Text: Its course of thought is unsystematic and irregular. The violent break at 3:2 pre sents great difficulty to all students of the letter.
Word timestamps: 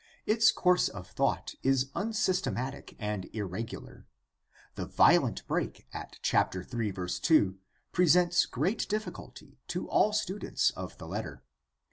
Its 0.25 0.49
course 0.51 0.89
of 0.89 1.05
thought 1.07 1.53
is 1.61 1.91
unsystematic 1.93 2.95
and 2.97 3.25
irregular. 3.35 4.07
The 4.73 4.87
violent 4.87 5.45
break 5.45 5.87
at 5.93 6.17
3:2 6.23 7.57
pre 7.91 8.07
sents 8.07 8.47
great 8.47 8.89
difficulty 8.89 9.59
to 9.67 9.87
all 9.89 10.11
students 10.11 10.71
of 10.71 10.97
the 10.97 11.07
letter. 11.07 11.43